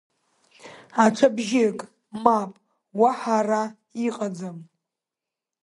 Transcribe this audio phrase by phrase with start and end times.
[1.03, 1.79] Аҽа бжьык,
[2.23, 2.51] мап,
[2.99, 3.63] уаҳа ара
[4.07, 4.57] иҟаӡам.